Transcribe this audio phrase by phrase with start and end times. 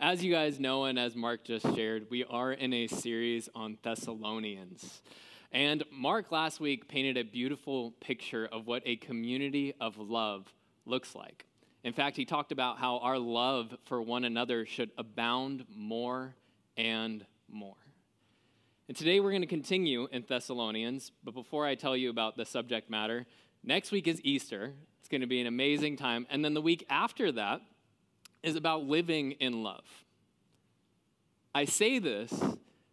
[0.00, 3.78] As you guys know, and as Mark just shared, we are in a series on
[3.82, 5.02] Thessalonians.
[5.50, 10.54] And Mark last week painted a beautiful picture of what a community of love
[10.86, 11.46] looks like.
[11.82, 16.36] In fact, he talked about how our love for one another should abound more
[16.76, 17.74] and more.
[18.86, 22.44] And today we're going to continue in Thessalonians, but before I tell you about the
[22.46, 23.26] subject matter,
[23.64, 24.74] next week is Easter.
[25.00, 26.24] It's going to be an amazing time.
[26.30, 27.62] And then the week after that,
[28.48, 29.84] is about living in love.
[31.54, 32.32] I say this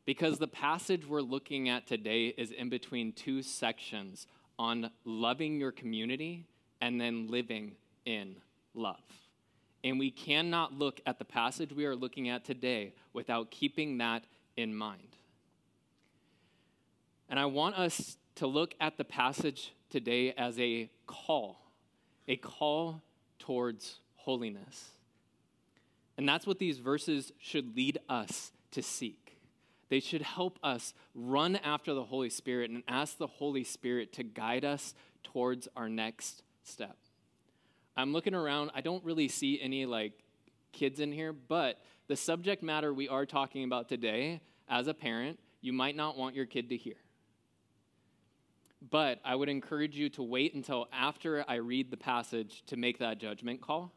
[0.06, 4.28] because the passage we're looking at today is in between two sections
[4.60, 6.46] on loving your community
[6.82, 7.76] and then living
[8.06, 8.36] in
[8.74, 9.02] love.
[9.84, 14.24] And we cannot look at the passage we are looking at today without keeping that
[14.58, 15.16] in mind.
[17.30, 21.62] And I want us to look at the passage today as a call,
[22.28, 23.02] a call
[23.40, 24.90] towards holiness.
[26.18, 29.38] And that's what these verses should lead us to seek.
[29.90, 34.24] They should help us run after the Holy Spirit and ask the Holy Spirit to
[34.24, 36.98] guide us towards our next step.
[37.98, 40.14] I'm looking around, I don't really see any like
[40.72, 45.40] kids in here, but the subject matter we are talking about today, as a parent,
[45.62, 46.96] you might not want your kid to hear.
[48.90, 53.00] But I would encourage you to wait until after I read the passage to make
[53.00, 53.94] that judgment call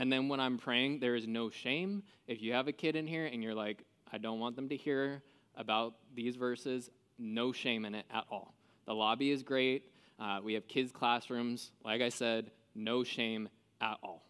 [0.00, 2.02] and then when I'm praying, there is no shame.
[2.26, 4.76] If you have a kid in here and you're like, I don't want them to
[4.76, 5.22] hear
[5.56, 8.54] about these verses, no shame in it at all.
[8.86, 9.92] The lobby is great.
[10.18, 11.72] Uh, we have kids' classrooms.
[11.84, 13.50] Like I said, no shame
[13.82, 14.24] at all.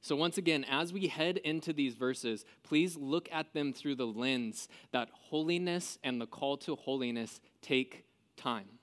[0.00, 4.06] So, once again, as we head into these verses, please look at them through the
[4.06, 8.04] lens that holiness and the call to holiness take
[8.36, 8.75] time.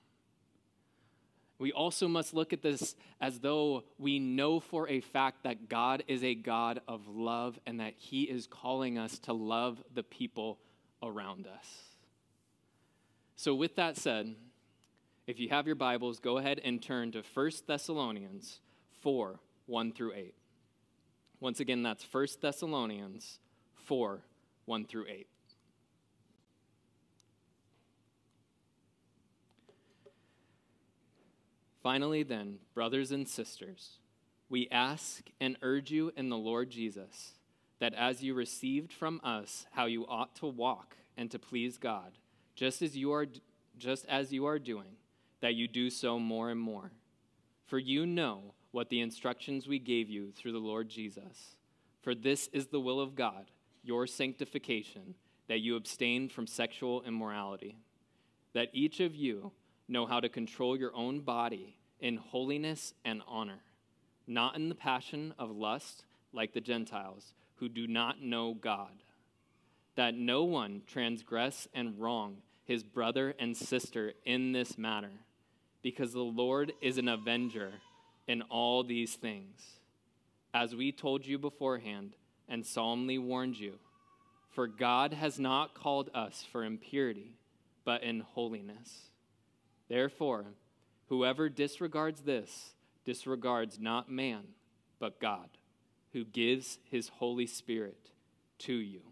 [1.58, 6.02] We also must look at this as though we know for a fact that God
[6.08, 10.58] is a God of love and that He is calling us to love the people
[11.02, 11.66] around us.
[13.36, 14.34] So, with that said,
[15.26, 18.60] if you have your Bibles, go ahead and turn to 1 Thessalonians
[19.02, 20.34] 4 1 through 8.
[21.40, 23.38] Once again, that's 1 Thessalonians
[23.74, 24.22] 4
[24.66, 25.26] 1 through 8.
[31.84, 33.98] Finally, then, brothers and sisters,
[34.48, 37.34] we ask and urge you in the Lord Jesus
[37.78, 42.12] that as you received from us how you ought to walk and to please God,
[42.54, 43.26] just as you are
[43.76, 44.96] just as you are doing,
[45.42, 46.90] that you do so more and more.
[47.66, 51.56] For you know what the instructions we gave you through the Lord Jesus.
[52.00, 53.50] For this is the will of God,
[53.82, 55.16] your sanctification,
[55.48, 57.76] that you abstain from sexual immorality,
[58.54, 59.52] that each of you
[59.88, 63.60] know how to control your own body in holiness and honor,
[64.26, 69.02] not in the passion of lust like the Gentiles who do not know God.
[69.96, 75.12] That no one transgress and wrong his brother and sister in this matter,
[75.82, 77.74] because the Lord is an avenger
[78.26, 79.60] in all these things.
[80.52, 82.16] As we told you beforehand
[82.48, 83.74] and solemnly warned you,
[84.50, 87.36] for God has not called us for impurity,
[87.84, 89.10] but in holiness.
[89.88, 90.54] Therefore,
[91.08, 92.74] whoever disregards this
[93.04, 94.44] disregards not man,
[94.98, 95.50] but God,
[96.12, 98.10] who gives his Holy Spirit
[98.60, 99.02] to you.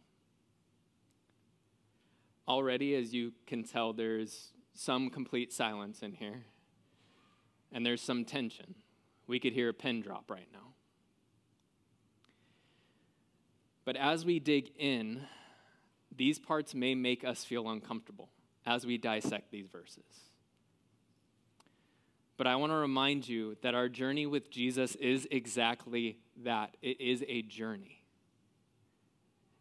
[2.49, 6.45] Already, as you can tell, there's some complete silence in here,
[7.71, 8.75] and there's some tension.
[9.27, 10.73] We could hear a pin drop right now.
[13.85, 15.23] But as we dig in,
[16.15, 18.31] these parts may make us feel uncomfortable
[18.65, 20.32] as we dissect these verses.
[22.43, 27.01] But I want to remind you that our journey with Jesus is exactly that it
[27.01, 28.03] is a journey.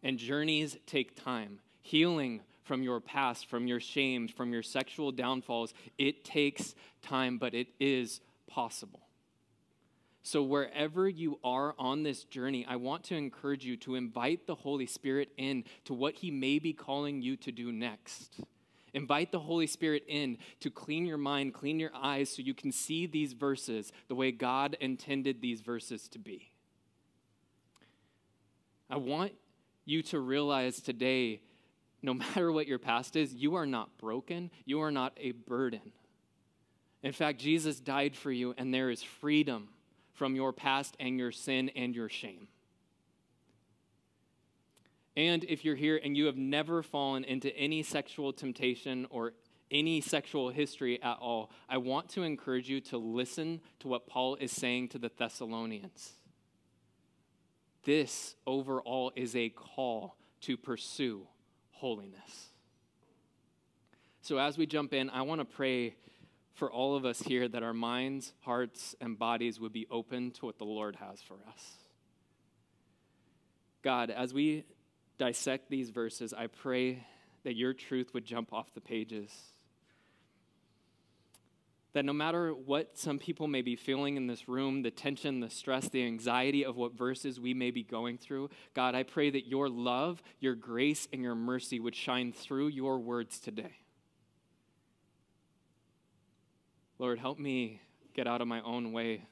[0.01, 1.59] And journeys take time.
[1.83, 7.53] Healing from your past, from your shames, from your sexual downfalls, it takes time, but
[7.53, 9.01] it is possible.
[10.23, 14.55] So, wherever you are on this journey, I want to encourage you to invite the
[14.55, 18.41] Holy Spirit in to what He may be calling you to do next.
[18.93, 22.71] Invite the Holy Spirit in to clean your mind, clean your eyes, so you can
[22.71, 26.49] see these verses the way God intended these verses to be.
[28.89, 29.31] I want
[29.85, 31.41] you to realize today
[32.01, 35.91] no matter what your past is, you are not broken, you are not a burden.
[37.03, 39.69] In fact, Jesus died for you, and there is freedom
[40.13, 42.47] from your past and your sin and your shame.
[45.15, 49.33] And if you're here and you have never fallen into any sexual temptation or
[49.69, 54.35] any sexual history at all, I want to encourage you to listen to what Paul
[54.35, 56.13] is saying to the Thessalonians.
[57.83, 61.27] this overall is a call to pursue
[61.71, 62.49] holiness.
[64.21, 65.95] So, as we jump in, I want to pray
[66.53, 70.45] for all of us here that our minds, hearts, and bodies would be open to
[70.45, 71.77] what the Lord has for us.
[73.81, 74.65] God, as we
[75.21, 77.05] dissect these verses, I pray
[77.43, 79.31] that your truth would jump off the pages.
[81.93, 85.51] That no matter what some people may be feeling in this room, the tension, the
[85.51, 89.45] stress, the anxiety of what verses we may be going through, God, I pray that
[89.47, 93.75] your love, your grace, and your mercy would shine through your words today.
[96.97, 97.79] Lord, help me
[98.15, 99.25] get out of my own way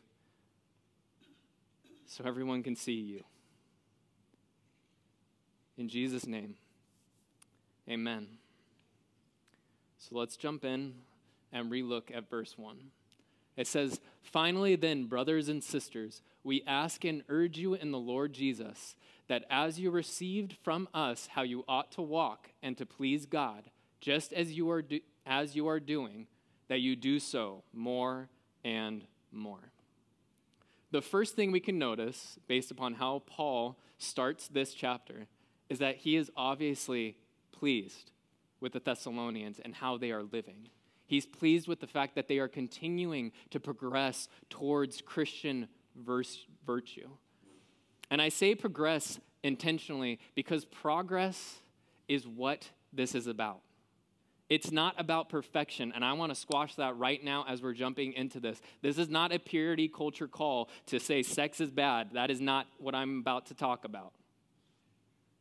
[2.05, 3.23] so everyone can see you.
[5.79, 6.55] In Jesus' name,
[7.89, 8.27] amen.
[9.97, 10.93] So let's jump in
[11.53, 12.75] and relook at verse 1.
[13.55, 18.33] It says, Finally, then, brothers and sisters, we ask and urge you in the Lord
[18.33, 18.97] Jesus
[19.29, 23.63] that as you received from us how you ought to walk and to please God,
[24.01, 26.27] just as you are, do- as you are doing,
[26.67, 28.27] that you do so more
[28.65, 29.71] and more.
[30.91, 35.27] The first thing we can notice, based upon how Paul starts this chapter,
[35.69, 37.15] is that he is obviously
[37.51, 38.11] pleased
[38.59, 40.69] with the Thessalonians and how they are living.
[41.05, 47.09] He's pleased with the fact that they are continuing to progress towards Christian virtue.
[48.11, 51.59] And I say progress intentionally because progress
[52.07, 53.61] is what this is about.
[54.49, 58.13] It's not about perfection, and I want to squash that right now as we're jumping
[58.13, 58.59] into this.
[58.81, 62.09] This is not a purity culture call to say sex is bad.
[62.13, 64.11] That is not what I'm about to talk about.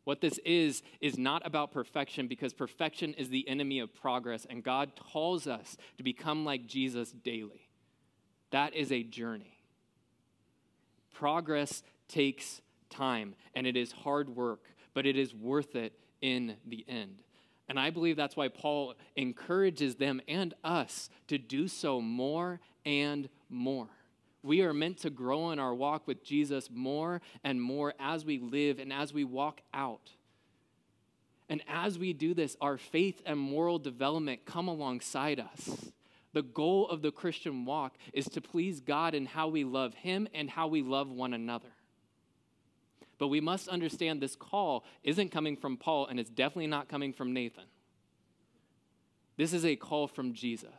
[0.09, 4.65] What this is, is not about perfection because perfection is the enemy of progress, and
[4.65, 7.69] God calls us to become like Jesus daily.
[8.51, 9.59] That is a journey.
[11.13, 14.63] Progress takes time, and it is hard work,
[14.95, 17.21] but it is worth it in the end.
[17.69, 23.29] And I believe that's why Paul encourages them and us to do so more and
[23.51, 23.91] more.
[24.43, 28.39] We are meant to grow in our walk with Jesus more and more as we
[28.39, 30.13] live and as we walk out.
[31.49, 35.91] And as we do this, our faith and moral development come alongside us.
[36.35, 40.29] The goal of the Christian walk is to please God in how we love Him
[40.35, 41.71] and how we love one another.
[43.19, 47.13] But we must understand this call isn't coming from Paul, and it's definitely not coming
[47.13, 47.65] from Nathan.
[49.37, 50.71] This is a call from Jesus.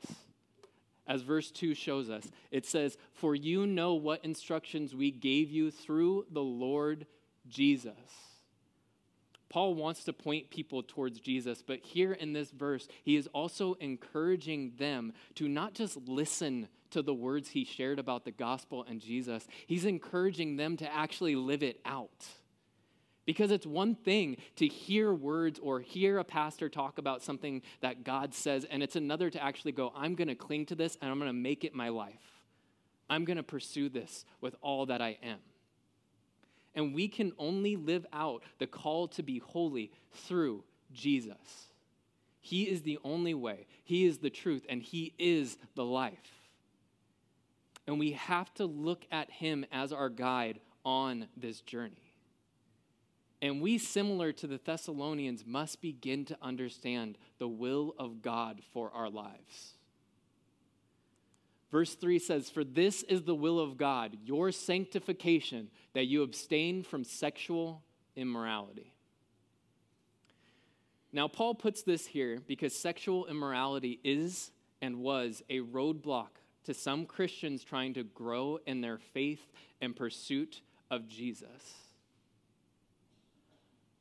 [1.09, 5.71] As verse 2 shows us, it says, For you know what instructions we gave you
[5.71, 7.07] through the Lord
[7.47, 7.93] Jesus.
[9.49, 13.73] Paul wants to point people towards Jesus, but here in this verse, he is also
[13.79, 19.01] encouraging them to not just listen to the words he shared about the gospel and
[19.01, 22.27] Jesus, he's encouraging them to actually live it out.
[23.29, 28.03] Because it's one thing to hear words or hear a pastor talk about something that
[28.03, 31.11] God says, and it's another to actually go, I'm going to cling to this and
[31.11, 32.41] I'm going to make it my life.
[33.07, 35.37] I'm going to pursue this with all that I am.
[36.73, 41.67] And we can only live out the call to be holy through Jesus.
[42.41, 46.17] He is the only way, He is the truth, and He is the life.
[47.85, 52.08] And we have to look at Him as our guide on this journey.
[53.41, 58.91] And we, similar to the Thessalonians, must begin to understand the will of God for
[58.93, 59.75] our lives.
[61.71, 66.83] Verse 3 says, For this is the will of God, your sanctification, that you abstain
[66.83, 67.83] from sexual
[68.15, 68.93] immorality.
[71.13, 76.29] Now, Paul puts this here because sexual immorality is and was a roadblock
[76.65, 79.41] to some Christians trying to grow in their faith
[79.81, 81.88] and pursuit of Jesus.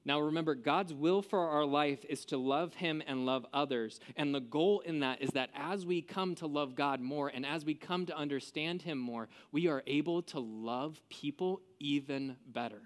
[0.09, 4.01] Now, remember, God's will for our life is to love Him and love others.
[4.17, 7.45] And the goal in that is that as we come to love God more and
[7.45, 12.81] as we come to understand Him more, we are able to love people even better.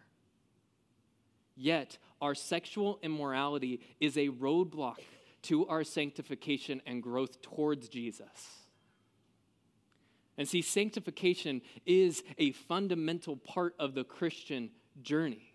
[1.54, 4.98] Yet, our sexual immorality is a roadblock
[5.42, 8.64] to our sanctification and growth towards Jesus.
[10.36, 14.70] And see, sanctification is a fundamental part of the Christian
[15.02, 15.51] journey.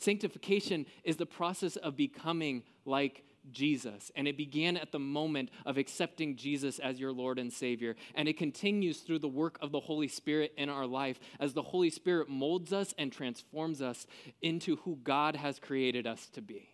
[0.00, 4.10] Sanctification is the process of becoming like Jesus.
[4.16, 7.96] And it began at the moment of accepting Jesus as your Lord and Savior.
[8.14, 11.62] And it continues through the work of the Holy Spirit in our life as the
[11.62, 14.06] Holy Spirit molds us and transforms us
[14.40, 16.70] into who God has created us to be.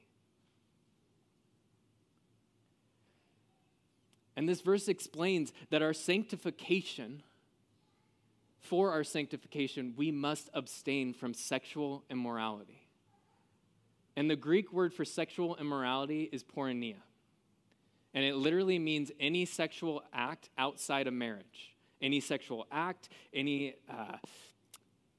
[4.36, 7.24] And this verse explains that our sanctification
[8.60, 12.85] for our sanctification, we must abstain from sexual immorality.
[14.16, 17.02] And the Greek word for sexual immorality is porneia.
[18.14, 21.76] And it literally means any sexual act outside of marriage.
[22.00, 24.16] Any sexual act, any uh,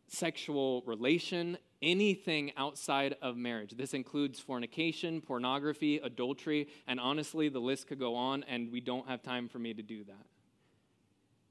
[0.08, 3.74] sexual relation, anything outside of marriage.
[3.78, 9.08] This includes fornication, pornography, adultery, and honestly, the list could go on, and we don't
[9.08, 10.26] have time for me to do that.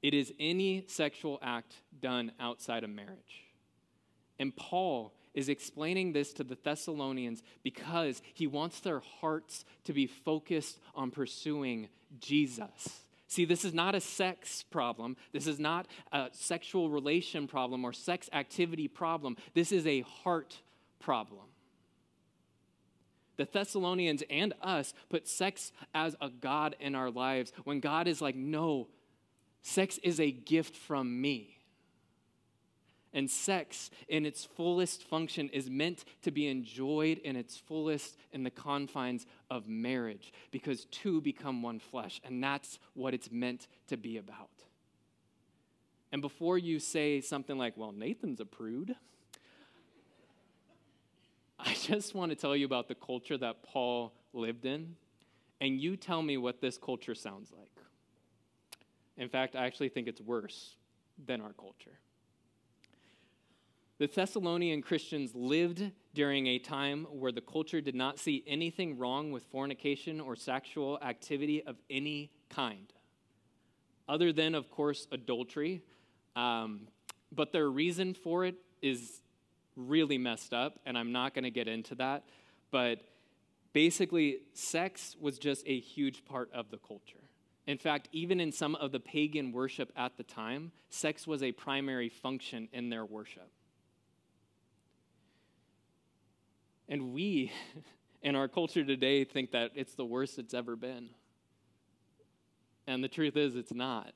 [0.01, 3.45] It is any sexual act done outside of marriage.
[4.39, 10.07] And Paul is explaining this to the Thessalonians because he wants their hearts to be
[10.07, 11.89] focused on pursuing
[12.19, 13.03] Jesus.
[13.27, 15.15] See, this is not a sex problem.
[15.33, 19.37] This is not a sexual relation problem or sex activity problem.
[19.53, 20.57] This is a heart
[20.99, 21.45] problem.
[23.35, 28.23] The Thessalonians and us put sex as a God in our lives when God is
[28.23, 28.87] like, no,
[29.61, 31.56] sex is a gift from me.
[33.13, 38.43] And sex, in its fullest function, is meant to be enjoyed in its fullest in
[38.43, 43.97] the confines of marriage because two become one flesh, and that's what it's meant to
[43.97, 44.49] be about.
[46.11, 48.95] And before you say something like, well, Nathan's a prude,
[51.59, 54.95] I just want to tell you about the culture that Paul lived in,
[55.59, 57.71] and you tell me what this culture sounds like.
[59.17, 60.75] In fact, I actually think it's worse
[61.25, 61.97] than our culture.
[63.99, 69.31] The Thessalonian Christians lived during a time where the culture did not see anything wrong
[69.31, 72.93] with fornication or sexual activity of any kind,
[74.07, 75.81] other than, of course, adultery.
[76.35, 76.87] Um,
[77.31, 79.21] but their reason for it is
[79.75, 82.23] really messed up, and I'm not going to get into that.
[82.69, 82.99] But
[83.73, 87.29] basically, sex was just a huge part of the culture.
[87.65, 91.51] In fact, even in some of the pagan worship at the time, sex was a
[91.51, 93.49] primary function in their worship.
[96.89, 97.51] And we,
[98.21, 101.09] in our culture today, think that it's the worst it's ever been.
[102.85, 104.13] And the truth is, it's not.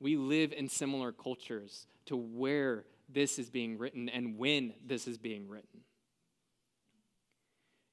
[0.00, 5.16] We live in similar cultures to where this is being written and when this is
[5.16, 5.80] being written.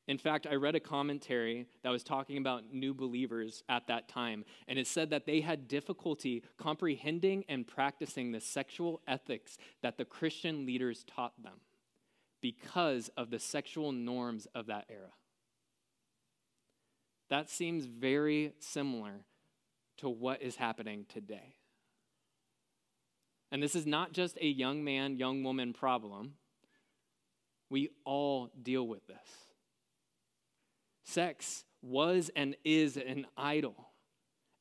[0.08, 4.44] In fact, I read a commentary that was talking about new believers at that time,
[4.68, 10.04] and it said that they had difficulty comprehending and practicing the sexual ethics that the
[10.04, 11.62] Christian leaders taught them
[12.42, 15.12] because of the sexual norms of that era.
[17.30, 19.26] That seems very similar
[19.98, 21.56] to what is happening today.
[23.52, 26.34] And this is not just a young man, young woman problem.
[27.70, 29.18] We all deal with this.
[31.04, 33.90] Sex was and is an idol,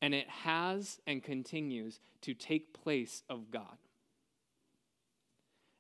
[0.01, 3.79] and it has and continues to take place of God.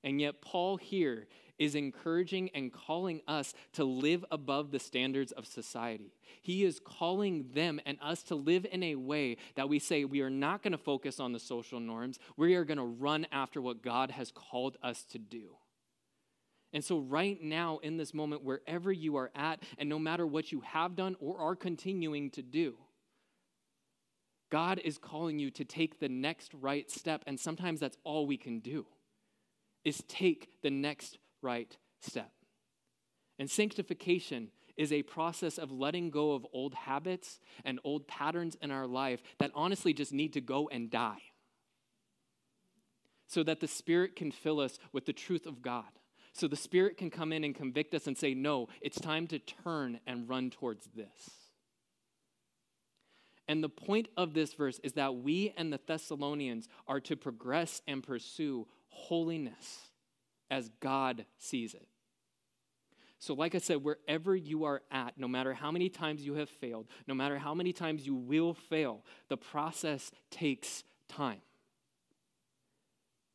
[0.03, 1.27] And yet, Paul here
[1.61, 6.15] is encouraging and calling us to live above the standards of society.
[6.41, 10.23] He is calling them and us to live in a way that we say we
[10.23, 13.61] are not going to focus on the social norms, we are going to run after
[13.61, 15.51] what God has called us to do.
[16.73, 20.53] And so, right now, in this moment, wherever you are at, and no matter what
[20.53, 22.77] you have done or are continuing to do,
[24.51, 27.23] God is calling you to take the next right step.
[27.27, 28.87] And sometimes that's all we can do
[29.85, 32.31] is take the next right step.
[33.39, 38.71] And sanctification is a process of letting go of old habits and old patterns in
[38.71, 41.23] our life that honestly just need to go and die
[43.27, 45.85] so that the Spirit can fill us with the truth of God.
[46.33, 49.39] So the Spirit can come in and convict us and say, no, it's time to
[49.39, 51.31] turn and run towards this.
[53.47, 57.83] And the point of this verse is that we and the Thessalonians are to progress
[57.87, 59.90] and pursue holiness
[60.51, 61.87] as God sees it.
[63.19, 66.49] So, like I said, wherever you are at, no matter how many times you have
[66.49, 71.43] failed, no matter how many times you will fail, the process takes time.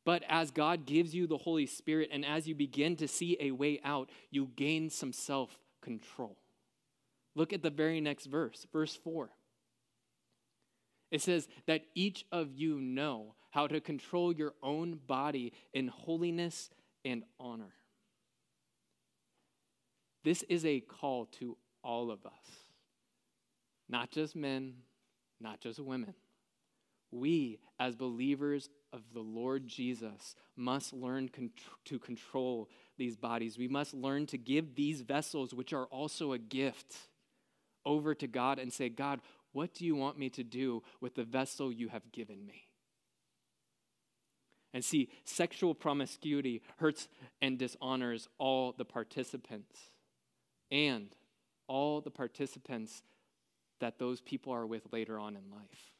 [0.04, 3.52] But as God gives you the Holy Spirit and as you begin to see a
[3.52, 6.36] way out, you gain some self control.
[7.36, 9.30] Look at the very next verse, verse 4.
[11.10, 16.70] It says that each of you know how to control your own body in holiness
[17.06, 17.72] and honor.
[20.24, 22.32] This is a call to all of us,
[23.88, 24.74] not just men,
[25.40, 26.14] not just women.
[27.12, 31.50] We, as believers of the Lord Jesus, must learn con-
[31.84, 33.56] to control these bodies.
[33.56, 36.96] We must learn to give these vessels, which are also a gift,
[37.84, 39.20] over to God and say, God,
[39.52, 42.64] what do you want me to do with the vessel you have given me?
[44.76, 47.08] And see, sexual promiscuity hurts
[47.40, 49.74] and dishonors all the participants
[50.70, 51.08] and
[51.66, 53.02] all the participants
[53.80, 55.94] that those people are with later on in life.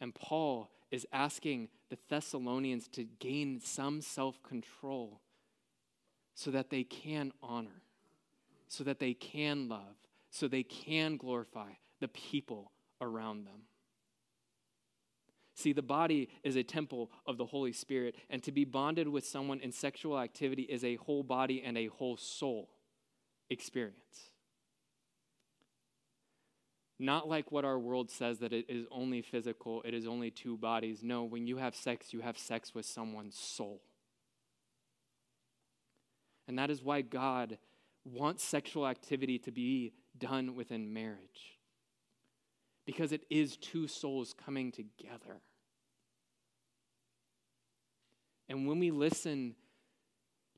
[0.00, 5.22] And Paul is asking the Thessalonians to gain some self control
[6.36, 7.82] so that they can honor,
[8.68, 9.96] so that they can love,
[10.30, 13.62] so they can glorify the people around them.
[15.54, 19.26] See, the body is a temple of the Holy Spirit, and to be bonded with
[19.26, 22.70] someone in sexual activity is a whole body and a whole soul
[23.50, 24.30] experience.
[26.98, 30.56] Not like what our world says that it is only physical, it is only two
[30.56, 31.00] bodies.
[31.02, 33.82] No, when you have sex, you have sex with someone's soul.
[36.48, 37.58] And that is why God
[38.04, 41.58] wants sexual activity to be done within marriage.
[42.84, 45.40] Because it is two souls coming together.
[48.48, 49.54] And when we listen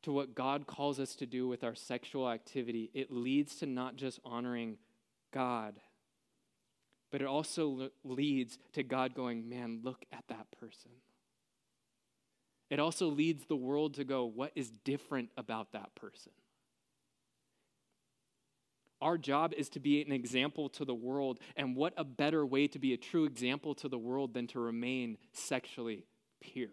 [0.03, 3.97] to what God calls us to do with our sexual activity, it leads to not
[3.97, 4.79] just honoring
[5.33, 5.75] God,
[7.11, 10.91] but it also leads to God going, man, look at that person.
[12.71, 16.33] It also leads the world to go, what is different about that person?
[19.05, 22.67] Our job is to be an example to the world, and what a better way
[22.69, 26.07] to be a true example to the world than to remain sexually
[26.41, 26.71] pure?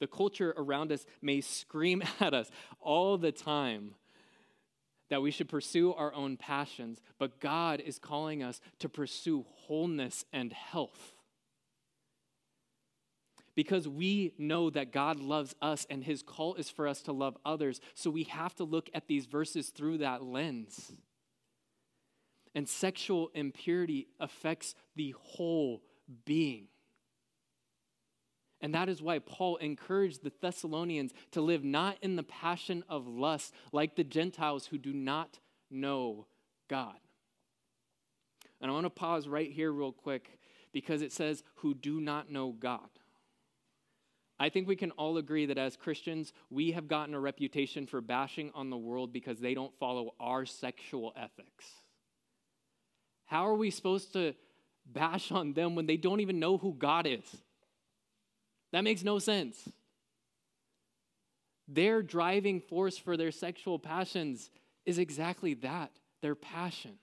[0.00, 2.50] The culture around us may scream at us
[2.80, 3.94] all the time
[5.08, 10.24] that we should pursue our own passions, but God is calling us to pursue wholeness
[10.32, 11.14] and health.
[13.60, 17.36] Because we know that God loves us and his call is for us to love
[17.44, 17.78] others.
[17.92, 20.90] So we have to look at these verses through that lens.
[22.54, 25.82] And sexual impurity affects the whole
[26.24, 26.68] being.
[28.62, 33.06] And that is why Paul encouraged the Thessalonians to live not in the passion of
[33.06, 35.38] lust like the Gentiles who do not
[35.70, 36.26] know
[36.66, 36.96] God.
[38.58, 40.38] And I want to pause right here, real quick,
[40.72, 42.88] because it says, who do not know God.
[44.40, 48.00] I think we can all agree that as Christians, we have gotten a reputation for
[48.00, 51.66] bashing on the world because they don't follow our sexual ethics.
[53.26, 54.34] How are we supposed to
[54.86, 57.36] bash on them when they don't even know who God is?
[58.72, 59.68] That makes no sense.
[61.68, 64.50] Their driving force for their sexual passions
[64.86, 65.90] is exactly that
[66.22, 66.98] their passion.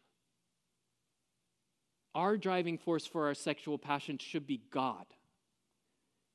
[2.15, 5.05] Our driving force for our sexual passions should be God.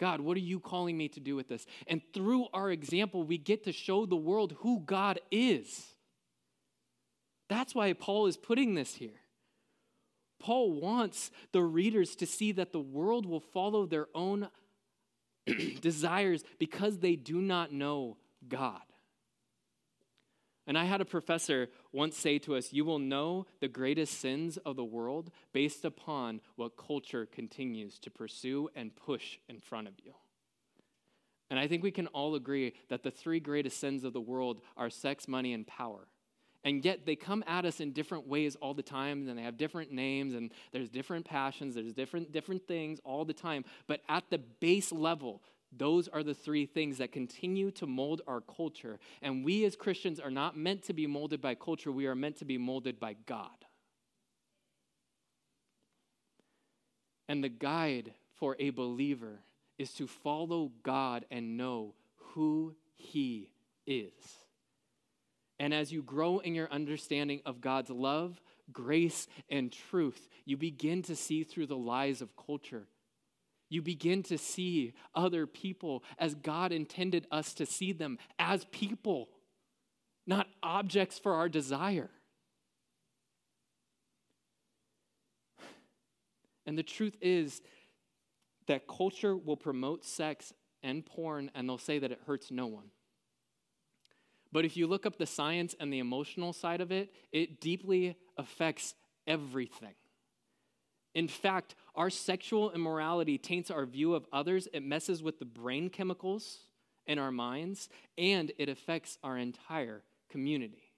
[0.03, 1.65] God, what are you calling me to do with this?
[1.87, 5.87] And through our example, we get to show the world who God is.
[7.49, 9.21] That's why Paul is putting this here.
[10.41, 14.49] Paul wants the readers to see that the world will follow their own
[15.81, 18.17] desires because they do not know
[18.49, 18.83] God.
[20.67, 24.59] And I had a professor once say to us, You will know the greatest sins
[24.59, 29.95] of the world based upon what culture continues to pursue and push in front of
[30.03, 30.13] you.
[31.51, 34.63] And I think we can all agree that the three greatest sins of the world
[34.77, 36.07] are sex, money, and power.
[36.65, 39.59] And yet they come at us in different ways all the time, and they have
[39.59, 43.65] different names, and there's different passions, there's different, different things all the time.
[43.89, 45.43] But at the base level,
[45.77, 48.99] those are the three things that continue to mold our culture.
[49.23, 52.37] And we as Christians are not meant to be molded by culture, we are meant
[52.39, 53.49] to be molded by God.
[57.29, 59.41] And the guide for a believer
[59.79, 63.51] is to follow God and know who He
[63.87, 64.13] is.
[65.59, 68.41] And as you grow in your understanding of God's love,
[68.73, 72.87] grace, and truth, you begin to see through the lies of culture.
[73.73, 79.31] You begin to see other people as God intended us to see them as people,
[80.27, 82.11] not objects for our desire.
[86.67, 87.63] And the truth is
[88.67, 92.91] that culture will promote sex and porn, and they'll say that it hurts no one.
[94.53, 98.19] But if you look up the science and the emotional side of it, it deeply
[98.37, 98.95] affects
[99.27, 99.95] everything.
[101.15, 105.91] In fact, our sexual immorality taints our view of others, it messes with the brain
[105.91, 106.61] chemicals
[107.07, 110.93] in our minds, and it affects our entire community.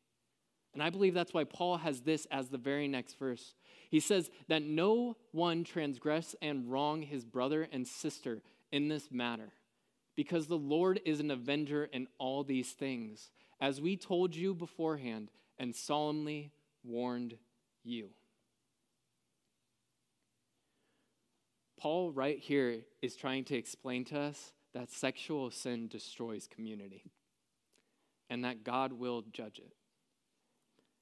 [0.73, 3.55] And I believe that's why Paul has this as the very next verse.
[3.91, 9.53] He says that no one transgress and wrong his brother and sister in this matter,
[10.17, 15.31] because the Lord is an avenger in all these things as we told you beforehand
[15.59, 16.51] and solemnly
[16.83, 17.37] warned
[17.85, 18.11] you.
[21.85, 27.05] Paul, right here, is trying to explain to us that sexual sin destroys community
[28.31, 29.75] and that God will judge it.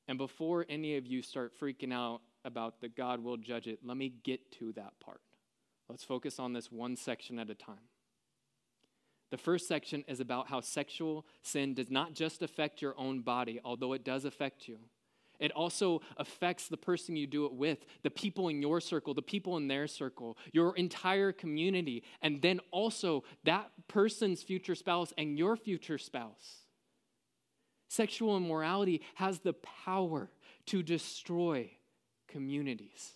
[0.09, 3.97] And before any of you start freaking out about that God will judge it, let
[3.97, 5.21] me get to that part.
[5.89, 7.87] Let's focus on this one section at a time.
[9.31, 13.61] The first section is about how sexual sin does not just affect your own body,
[13.65, 14.79] although it does affect you.
[15.39, 19.23] It also affects the person you do it with, the people in your circle, the
[19.23, 25.37] people in their circle, your entire community, and then also that person's future spouse and
[25.37, 26.63] your future spouse.
[27.89, 30.31] Sexual immorality has the power
[30.67, 31.71] to destroy
[32.29, 33.13] communities.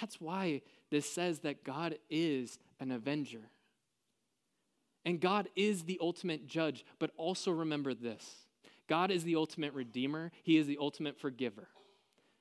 [0.00, 3.50] That's why this says that God is an avenger.
[5.04, 8.47] And God is the ultimate judge, but also remember this
[8.88, 11.68] God is the ultimate redeemer, He is the ultimate forgiver.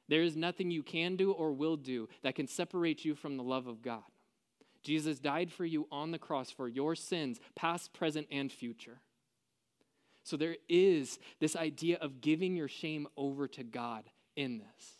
[0.07, 3.43] There is nothing you can do or will do that can separate you from the
[3.43, 4.03] love of God.
[4.81, 9.01] Jesus died for you on the cross for your sins, past, present, and future.
[10.23, 14.05] So there is this idea of giving your shame over to God
[14.36, 14.93] in this.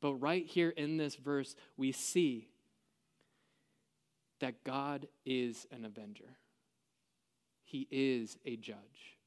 [0.00, 2.48] But right here in this verse, we see
[4.40, 6.36] that God is an avenger,
[7.64, 9.18] He is a judge.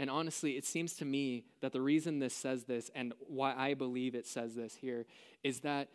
[0.00, 3.74] And honestly, it seems to me that the reason this says this and why I
[3.74, 5.04] believe it says this here
[5.44, 5.88] is that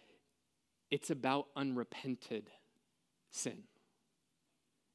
[0.92, 2.52] it's about unrepented
[3.32, 3.64] sin.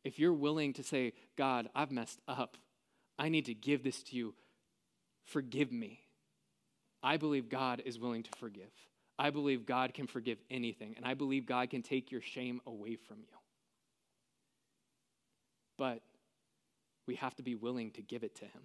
[0.04, 2.56] If you're willing to say, God, I've messed up,
[3.18, 4.32] I need to give this to you,
[5.24, 5.98] forgive me.
[7.02, 8.70] I believe God is willing to forgive.
[9.18, 12.94] I believe God can forgive anything, and I believe God can take your shame away
[12.94, 13.36] from you.
[15.76, 16.00] But
[17.08, 18.62] we have to be willing to give it to Him,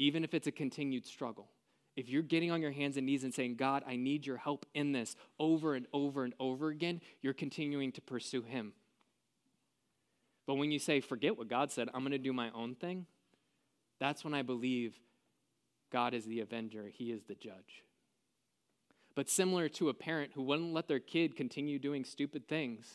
[0.00, 1.50] even if it's a continued struggle.
[1.94, 4.64] If you're getting on your hands and knees and saying, God, I need your help
[4.72, 8.72] in this over and over and over again, you're continuing to pursue Him.
[10.46, 13.04] But when you say, forget what God said, I'm going to do my own thing,
[13.98, 14.98] that's when I believe
[15.92, 17.84] God is the avenger, He is the judge.
[19.14, 22.86] But similar to a parent who wouldn't let their kid continue doing stupid things,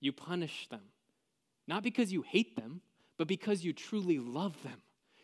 [0.00, 0.82] you punish them.
[1.66, 2.82] Not because you hate them,
[3.16, 4.82] but because you truly love them.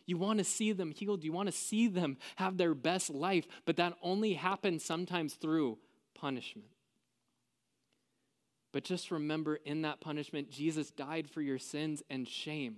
[0.09, 1.23] You want to see them healed.
[1.23, 5.77] You want to see them have their best life, but that only happens sometimes through
[6.15, 6.71] punishment.
[8.73, 12.77] But just remember in that punishment, Jesus died for your sins and shame.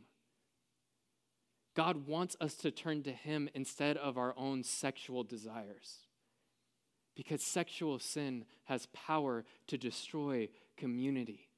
[1.76, 5.98] God wants us to turn to Him instead of our own sexual desires.
[7.14, 11.48] Because sexual sin has power to destroy community.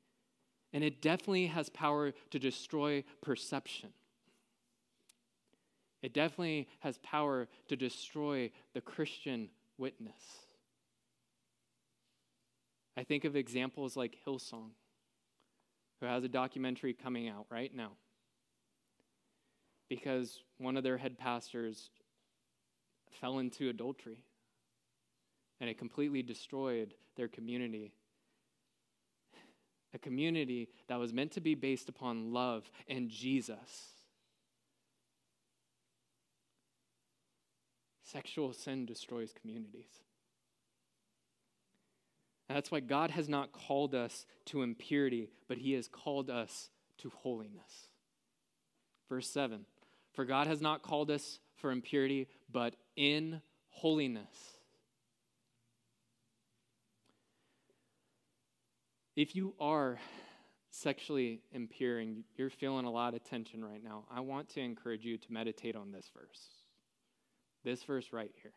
[0.71, 3.95] And it definitely has power to destroy perception.
[6.03, 10.47] It definitely has power to destroy the Christian witness.
[12.97, 14.71] I think of examples like Hillsong,
[16.01, 17.93] who has a documentary coming out right now
[19.93, 21.91] because one of their head pastors
[23.21, 24.25] fell into adultery
[25.61, 27.93] and it completely destroyed their community.
[29.93, 33.92] A community that was meant to be based upon love and Jesus.
[38.13, 39.89] Sexual sin destroys communities.
[42.49, 46.69] And that's why God has not called us to impurity, but He has called us
[46.99, 47.89] to holiness.
[49.09, 49.65] Verse 7
[50.13, 54.59] for God has not called us for impurity, but in holiness.
[59.17, 59.99] If you are
[60.71, 65.05] sexually impure and you're feeling a lot of tension right now, I want to encourage
[65.05, 66.62] you to meditate on this verse.
[67.65, 68.53] This verse right here.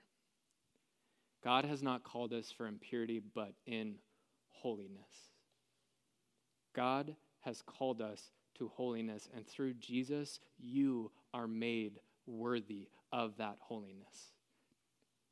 [1.43, 3.95] God has not called us for impurity, but in
[4.49, 5.31] holiness.
[6.75, 13.57] God has called us to holiness, and through Jesus, you are made worthy of that
[13.59, 14.31] holiness.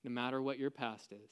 [0.03, 1.31] No matter what your past is,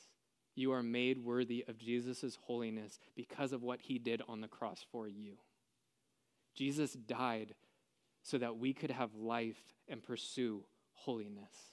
[0.55, 4.83] you are made worthy of Jesus' holiness because of what he did on the cross
[4.91, 5.37] for you.
[6.55, 7.53] Jesus died
[8.23, 11.71] so that we could have life and pursue holiness.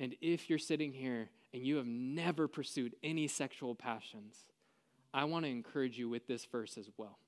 [0.00, 4.36] And if you're sitting here and you have never pursued any sexual passions,
[5.12, 7.18] I want to encourage you with this verse as well.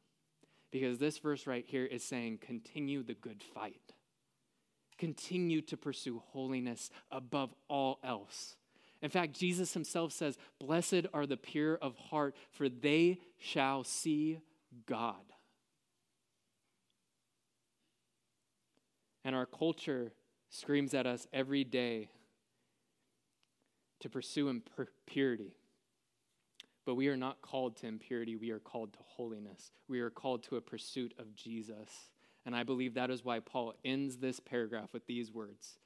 [0.72, 3.94] Because this verse right here is saying, continue the good fight.
[4.98, 8.56] Continue to pursue holiness above all else.
[9.02, 14.40] In fact, Jesus himself says, Blessed are the pure of heart, for they shall see
[14.86, 15.14] God.
[19.22, 20.12] And our culture
[20.48, 22.10] screams at us every day
[24.00, 25.54] to pursue impurity.
[26.84, 29.72] But we are not called to impurity, we are called to holiness.
[29.88, 31.90] We are called to a pursuit of Jesus.
[32.44, 35.78] And I believe that is why Paul ends this paragraph with these words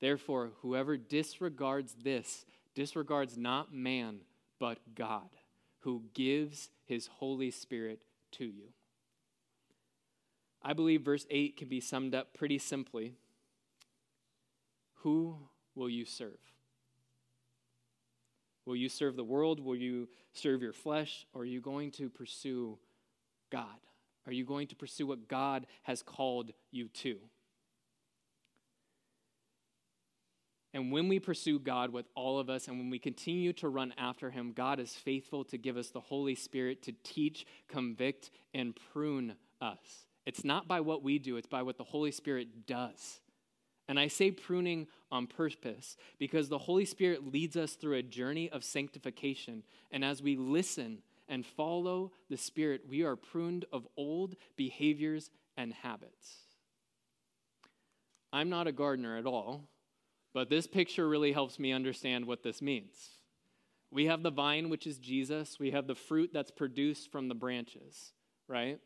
[0.00, 4.18] Therefore, whoever disregards this disregards not man,
[4.60, 5.30] but God,
[5.80, 8.68] who gives his Holy Spirit to you.
[10.62, 13.14] I believe verse 8 can be summed up pretty simply
[15.02, 15.38] Who
[15.74, 16.38] will you serve?
[18.68, 19.60] Will you serve the world?
[19.60, 21.26] Will you serve your flesh?
[21.32, 22.78] Or are you going to pursue
[23.50, 23.64] God?
[24.26, 27.16] Are you going to pursue what God has called you to?
[30.74, 33.94] And when we pursue God with all of us and when we continue to run
[33.96, 38.78] after Him, God is faithful to give us the Holy Spirit to teach, convict, and
[38.92, 40.06] prune us.
[40.26, 43.20] It's not by what we do, it's by what the Holy Spirit does.
[43.88, 48.50] And I say pruning on purpose because the Holy Spirit leads us through a journey
[48.50, 49.62] of sanctification.
[49.90, 50.98] And as we listen
[51.28, 56.36] and follow the Spirit, we are pruned of old behaviors and habits.
[58.30, 59.64] I'm not a gardener at all,
[60.34, 62.92] but this picture really helps me understand what this means.
[63.90, 67.34] We have the vine, which is Jesus, we have the fruit that's produced from the
[67.34, 68.12] branches,
[68.46, 68.78] right?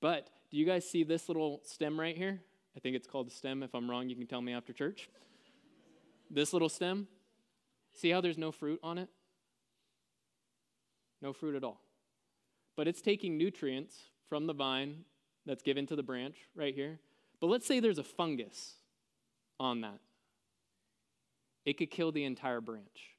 [0.00, 2.40] But do you guys see this little stem right here?
[2.76, 3.62] I think it's called a stem.
[3.62, 5.08] If I'm wrong, you can tell me after church.
[6.30, 7.06] This little stem,
[7.92, 9.08] see how there's no fruit on it?
[11.22, 11.80] No fruit at all.
[12.76, 13.96] But it's taking nutrients
[14.28, 15.04] from the vine
[15.46, 16.98] that's given to the branch right here.
[17.40, 18.74] But let's say there's a fungus
[19.60, 20.00] on that,
[21.64, 23.14] it could kill the entire branch.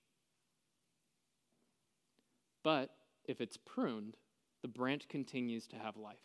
[2.64, 2.90] But
[3.26, 4.18] if it's pruned,
[4.62, 6.18] the branch continues to have life.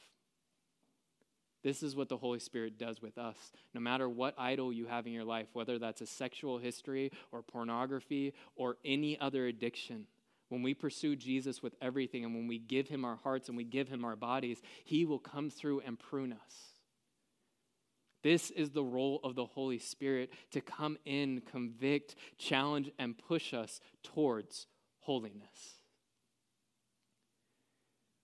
[1.62, 3.36] This is what the Holy Spirit does with us.
[3.74, 7.42] No matter what idol you have in your life, whether that's a sexual history or
[7.42, 10.06] pornography or any other addiction,
[10.48, 13.64] when we pursue Jesus with everything and when we give him our hearts and we
[13.64, 16.74] give him our bodies, he will come through and prune us.
[18.22, 23.54] This is the role of the Holy Spirit to come in, convict, challenge, and push
[23.54, 24.66] us towards
[24.98, 25.79] holiness.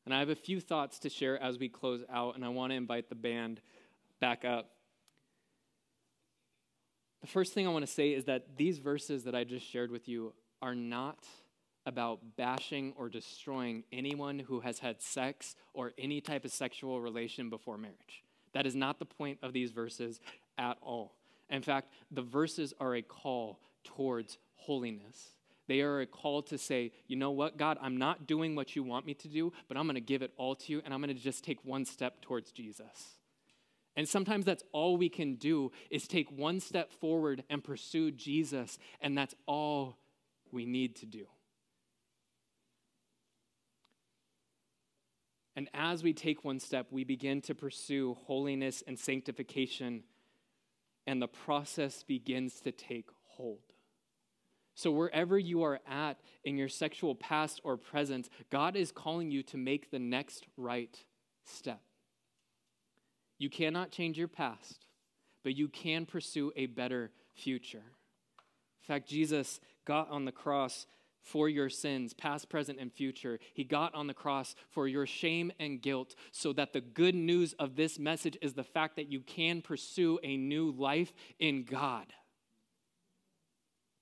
[0.06, 2.70] And I have a few thoughts to share as we close out, and I want
[2.70, 3.60] to invite the band
[4.20, 4.70] back up.
[7.20, 9.90] The first thing I want to say is that these verses that I just shared
[9.90, 11.26] with you are not
[11.86, 17.50] about bashing or destroying anyone who has had sex or any type of sexual relation
[17.50, 18.22] before marriage.
[18.52, 20.20] That is not the point of these verses
[20.56, 21.14] at all.
[21.50, 25.35] In fact, the verses are a call towards holiness.
[25.68, 28.82] They are a call to say, you know what, God, I'm not doing what you
[28.82, 31.00] want me to do, but I'm going to give it all to you, and I'm
[31.00, 33.18] going to just take one step towards Jesus.
[33.96, 38.78] And sometimes that's all we can do is take one step forward and pursue Jesus,
[39.00, 39.96] and that's all
[40.52, 41.26] we need to do.
[45.56, 50.02] And as we take one step, we begin to pursue holiness and sanctification,
[51.06, 53.60] and the process begins to take hold.
[54.76, 59.42] So, wherever you are at in your sexual past or present, God is calling you
[59.44, 60.94] to make the next right
[61.44, 61.80] step.
[63.38, 64.84] You cannot change your past,
[65.42, 67.78] but you can pursue a better future.
[67.78, 70.86] In fact, Jesus got on the cross
[71.22, 73.40] for your sins, past, present, and future.
[73.54, 77.54] He got on the cross for your shame and guilt, so that the good news
[77.54, 82.12] of this message is the fact that you can pursue a new life in God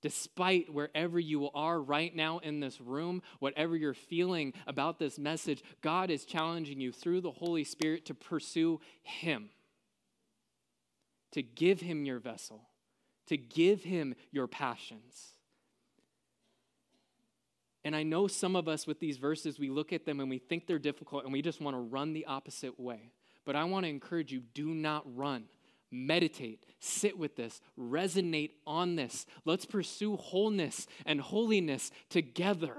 [0.05, 5.63] despite wherever you are right now in this room, whatever you're feeling about this message,
[5.81, 9.49] God is challenging you through the Holy Spirit to pursue Him,
[11.31, 12.69] to give Him your vessel,
[13.25, 15.31] to give Him your passions.
[17.83, 20.37] And I know some of us with these verses, we look at them and we
[20.37, 23.11] think they're difficult and we just want to run the opposite way.
[23.43, 25.45] But I want to encourage you do not run
[25.91, 29.25] meditate, sit with this, resonate on this.
[29.45, 32.75] Let's pursue wholeness and holiness together.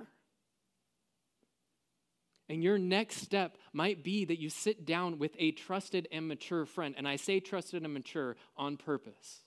[2.48, 6.64] And your next step might be that you sit down with a trusted and mature
[6.64, 6.94] friend.
[6.96, 9.40] And I say trusted and mature on purpose.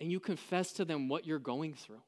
[0.00, 2.02] And you confess to them what you're going through.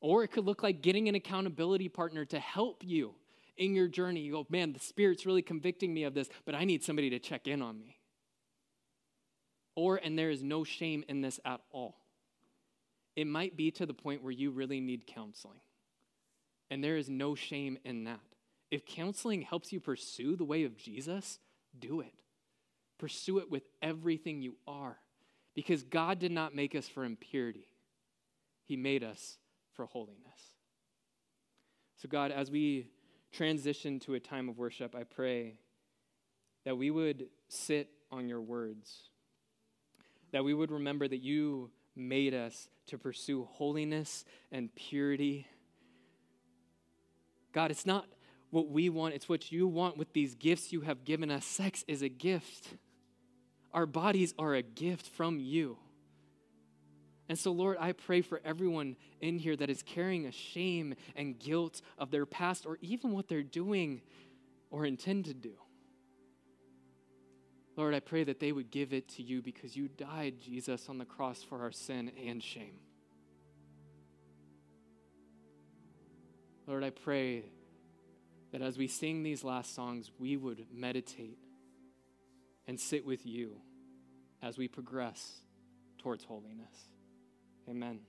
[0.00, 3.14] Or it could look like getting an accountability partner to help you
[3.56, 4.20] in your journey.
[4.20, 7.18] You go, man, the Spirit's really convicting me of this, but I need somebody to
[7.18, 7.98] check in on me.
[9.76, 11.96] Or, and there is no shame in this at all.
[13.16, 15.60] It might be to the point where you really need counseling.
[16.70, 18.20] And there is no shame in that.
[18.70, 21.38] If counseling helps you pursue the way of Jesus,
[21.78, 22.14] do it.
[22.98, 24.98] Pursue it with everything you are.
[25.54, 27.68] Because God did not make us for impurity,
[28.64, 29.38] He made us
[29.74, 30.54] for holiness.
[31.96, 32.88] So, God, as we
[33.32, 35.58] transition to a time of worship, I pray
[36.64, 39.10] that we would sit on your words,
[40.34, 45.46] that we would remember that you made us to pursue holiness and purity.
[47.52, 48.08] God, it's not
[48.50, 51.44] what we want, it's what you want with these gifts you have given us.
[51.44, 52.74] Sex is a gift,
[53.72, 55.78] our bodies are a gift from you.
[57.28, 61.38] And so, Lord, I pray for everyone in here that is carrying a shame and
[61.38, 64.02] guilt of their past or even what they're doing
[64.72, 65.54] or intend to do.
[67.76, 70.98] Lord, I pray that they would give it to you because you died, Jesus, on
[70.98, 72.78] the cross for our sin and shame.
[76.66, 77.44] Lord, I pray
[78.52, 81.38] that as we sing these last songs, we would meditate
[82.66, 83.56] and sit with you
[84.40, 85.40] as we progress
[85.98, 86.88] towards holiness.
[87.68, 88.00] Amen.